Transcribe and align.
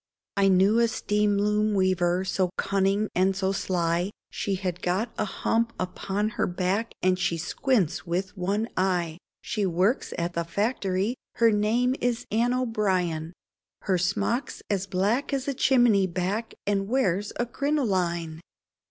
I 0.35 0.47
knew 0.47 0.79
a 0.79 0.87
steam 0.87 1.37
loom 1.37 1.75
weaver 1.75 2.25
so 2.25 2.49
cunning 2.57 3.07
and 3.13 3.35
so 3.35 3.51
sly, 3.51 4.09
She 4.31 4.55
had 4.55 4.81
got 4.81 5.13
a 5.15 5.25
hump 5.25 5.73
upon 5.79 6.29
her 6.29 6.47
back, 6.47 6.93
and 7.03 7.19
she 7.19 7.37
squints 7.37 8.03
with 8.03 8.35
one 8.35 8.67
eye, 8.75 9.19
She 9.43 9.63
works 9.67 10.11
at 10.17 10.33
factory, 10.49 11.13
her 11.35 11.51
name 11.51 11.93
is 12.01 12.25
Anne 12.31 12.51
O'Brian, 12.55 13.33
Her 13.81 13.99
smock's 13.99 14.63
as 14.71 14.87
black 14.87 15.31
as 15.33 15.47
a 15.47 15.53
chimney 15.53 16.07
back 16.07 16.55
and 16.65 16.87
wears 16.87 17.31
a 17.39 17.45
crinoline. 17.45 18.41